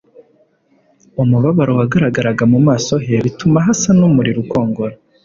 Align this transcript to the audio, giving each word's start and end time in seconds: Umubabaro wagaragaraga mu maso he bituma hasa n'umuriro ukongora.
Umubabaro 1.23 1.71
wagaragaraga 1.79 2.43
mu 2.51 2.59
maso 2.67 2.93
he 3.05 3.15
bituma 3.25 3.57
hasa 3.65 3.89
n'umuriro 3.99 4.39
ukongora. 4.45 4.95